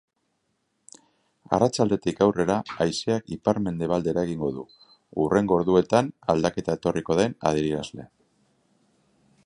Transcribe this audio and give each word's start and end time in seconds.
Arratsaldetik 1.57 2.21
aurrera 2.27 2.55
haizeak 2.85 3.29
ipar-mendebaldera 3.35 4.23
egingo 4.29 4.49
du, 4.57 4.63
hurrengo 5.25 5.57
orduetan 5.61 6.11
aldaketa 6.35 6.79
etorriko 6.81 7.19
den 7.21 7.37
adierazle. 7.51 8.09